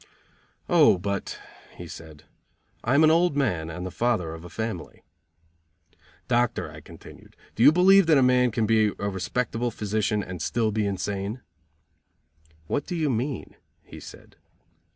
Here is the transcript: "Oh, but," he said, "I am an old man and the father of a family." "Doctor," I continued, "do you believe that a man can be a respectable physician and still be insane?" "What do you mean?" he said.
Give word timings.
"Oh, 0.67 0.97
but," 0.97 1.37
he 1.75 1.87
said, 1.87 2.23
"I 2.83 2.95
am 2.95 3.03
an 3.03 3.11
old 3.11 3.37
man 3.37 3.69
and 3.69 3.85
the 3.85 3.91
father 3.91 4.33
of 4.33 4.43
a 4.43 4.49
family." 4.49 5.03
"Doctor," 6.27 6.71
I 6.71 6.81
continued, 6.81 7.35
"do 7.53 7.61
you 7.61 7.71
believe 7.71 8.07
that 8.07 8.17
a 8.17 8.23
man 8.23 8.49
can 8.49 8.65
be 8.65 8.93
a 8.97 9.09
respectable 9.09 9.69
physician 9.69 10.23
and 10.23 10.41
still 10.41 10.71
be 10.71 10.87
insane?" 10.87 11.41
"What 12.65 12.87
do 12.87 12.95
you 12.95 13.11
mean?" 13.11 13.55
he 13.83 13.99
said. 13.99 14.37